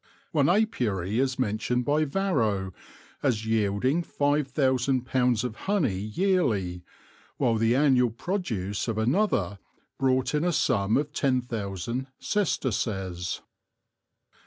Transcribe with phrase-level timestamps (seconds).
[0.31, 2.73] One apiary is mentioned by Varro
[3.21, 6.83] as yielding five thousand pounds of honey yearly,
[7.37, 9.59] while the annual produce of another
[9.99, 13.41] brought in a sum of ten thousand sesterces.